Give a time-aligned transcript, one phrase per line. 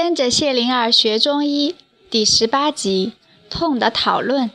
[0.00, 1.74] 跟着谢灵儿学中医
[2.08, 3.14] 第十八集
[3.50, 4.48] 痛的讨论。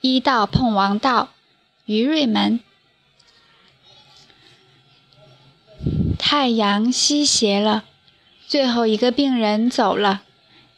[0.00, 1.34] 医道碰王道，
[1.84, 2.58] 于瑞门。
[6.18, 7.84] 太阳西斜了，
[8.48, 10.22] 最后一个病人走了。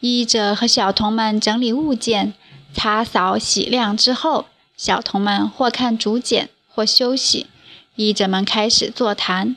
[0.01, 2.35] 医者和小童们整理物件，
[2.75, 4.47] 擦扫洗亮之后，
[4.77, 7.47] 小童们或看竹简，或休息。
[7.95, 9.55] 医者们开始座谈。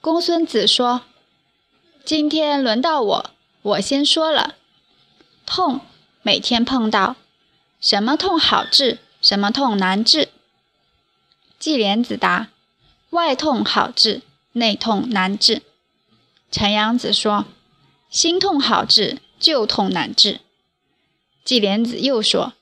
[0.00, 1.02] 公孙子说
[2.08, 3.30] ：“今天轮到我，
[3.60, 4.54] 我先说了。
[5.44, 5.80] 痛，
[6.22, 7.16] 每天碰到，
[7.82, 10.30] 什么痛好治，什么痛难治。”
[11.60, 12.48] 季莲子答
[13.10, 15.60] ：“外痛好治，内痛难治。”
[16.50, 17.44] 陈阳子说
[18.08, 20.40] ：“心痛好治，旧痛难治。”
[21.44, 22.54] 季莲子又说：“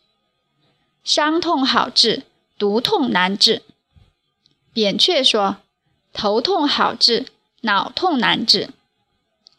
[1.04, 2.24] 伤痛好治。”
[2.59, 3.62] 毒痛难治，
[4.73, 5.59] 扁鹊说
[6.12, 7.26] ：“头痛好治，
[7.60, 8.70] 脑痛难治。”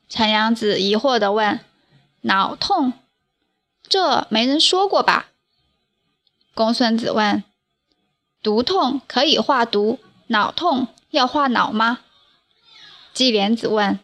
[0.10, 1.60] 陈阳子疑惑地问
[2.22, 2.94] ：“脑痛，
[3.88, 5.28] 这没人说过吧？”
[6.56, 7.44] 公孙子问
[8.42, 12.00] ：“毒痛可以化毒，脑痛要化脑吗？”
[13.14, 14.00] 季莲子问：“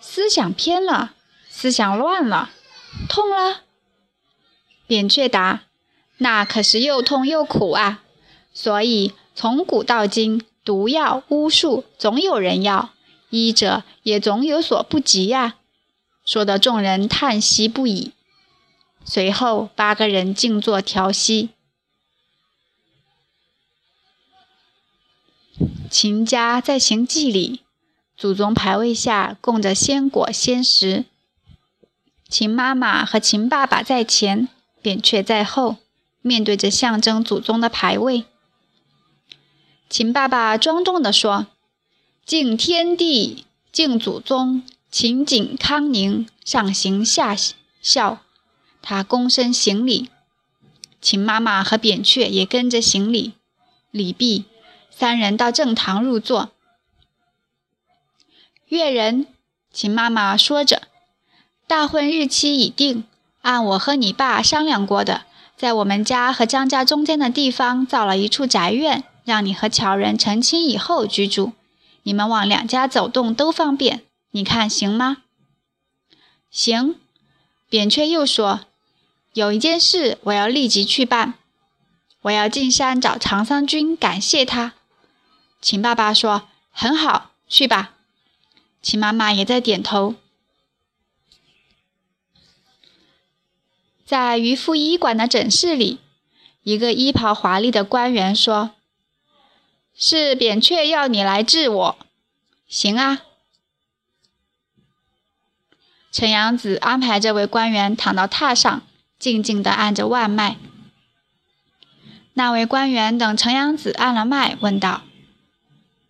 [0.00, 1.14] 思想偏了，
[1.48, 2.50] 思想乱了，
[3.08, 3.62] 痛了？”
[4.86, 5.62] 扁鹊答
[6.18, 8.02] ：“那可是又痛又苦啊！”
[8.52, 12.90] 所以，从古到今，毒药、巫术总有人要，
[13.34, 15.56] 医者也总有所不及呀。
[16.24, 18.12] 说得众人叹息不已。
[19.04, 21.50] 随后，八个人静坐调息。
[25.90, 27.60] 秦家在行祭礼，
[28.16, 31.04] 祖宗牌位下供着鲜果鲜食。
[32.28, 34.48] 秦妈妈和秦爸爸在前，
[34.80, 35.76] 扁鹊在后，
[36.22, 38.24] 面对着象征祖宗的牌位。
[39.88, 41.46] 秦爸爸庄重地说
[42.26, 47.36] ：“敬天地，敬祖宗，秦景康宁，上行下
[47.82, 48.20] 效。”
[48.80, 50.08] 他躬身行礼。
[51.02, 53.34] 秦妈妈和扁鹊也跟着行礼。
[53.90, 54.46] 礼毕，
[54.90, 56.50] 三人到正堂入座。
[58.68, 59.26] 阅人，
[59.70, 60.88] 秦妈妈说着
[61.68, 63.04] ：“大婚日期已定，
[63.42, 65.26] 按我和你爸商量过的，
[65.58, 71.52] 在我们家和张家中间的地方造了一处宅院。”让你和乔人成亲以后居住，
[72.04, 75.22] 你们往两家走动都方便，你看行吗？
[76.50, 76.96] 行。
[77.68, 78.60] 扁鹊又说
[79.32, 81.34] ：“有一件事我要立即去办，
[82.22, 84.74] 我要进山找长桑君感谢他。”
[85.60, 87.94] 秦爸爸说：“很好，去吧。”
[88.82, 90.14] 秦妈妈也在点头。
[94.04, 95.98] 在渔夫医馆的诊室里，
[96.62, 98.72] 一个衣袍华丽的官员说。
[99.96, 101.98] 是扁鹊要你来治我，
[102.66, 103.22] 行啊。
[106.10, 108.82] 陈阳子安排这位官员躺到榻上，
[109.18, 110.56] 静静地按着腕脉。
[112.32, 115.02] 那位官员等陈阳子按了脉，问道：“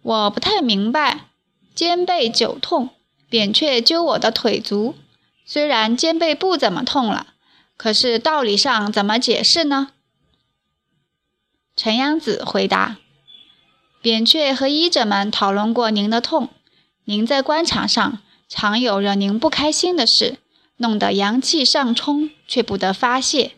[0.01, 1.29] 我不太明白，
[1.75, 2.89] 肩背久痛，
[3.29, 4.97] 扁鹊揪我的腿足，
[5.45, 7.35] 虽然肩背不怎么痛了，
[7.77, 9.93] 可是道理上怎么解释呢？”
[11.77, 12.97] 陈阳子回答。
[14.05, 16.51] 扁鹊和医者们讨论过您的痛，
[17.07, 18.19] 您在官场上
[18.51, 20.37] 常有惹您不开心的事，
[20.77, 23.53] 弄得阳气上冲却不得发泄。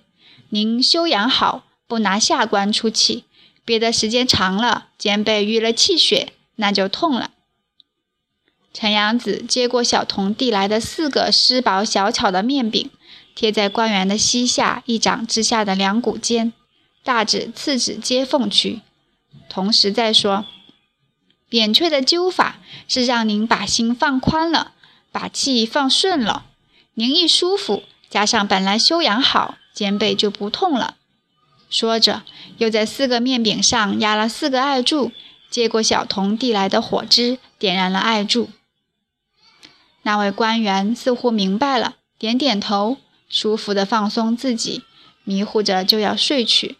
[0.50, 3.24] 您修养好，不拿下官出气，
[3.64, 7.32] 憋的时间长了，肩背淤了气血，那就痛了。
[8.72, 12.88] 陈阳子接过小童递来的四个湿薄小巧的面饼，
[13.34, 16.52] 贴在官员的膝下一掌之下的两股间，
[17.02, 18.82] 大指、次指接缝区。
[19.48, 20.44] 同时再说，
[21.48, 22.58] 扁鹊的灸法
[22.88, 24.72] 是让您把心放宽了，
[25.12, 26.46] 把气放顺了。
[26.94, 30.96] 您一舒服，加上本来修养好，肩背就不痛了。
[31.68, 32.22] 说着，
[32.58, 35.12] 又在四个面饼上压了四个艾柱，
[35.50, 38.50] 接过小童递来的火枝，点燃了艾柱。
[40.02, 44.84] 那位官员似乎明白了，点点头，舒服的放松自己，
[45.24, 46.76] 迷糊着就要睡去。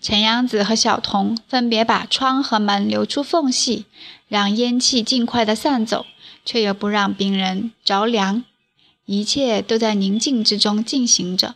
[0.00, 3.86] 陈阳子和小童分别把窗和门留出缝隙，
[4.28, 6.06] 让烟气尽快的散走，
[6.44, 8.44] 却又不让病人着凉。
[9.04, 11.54] 一切都在宁静之中进行着。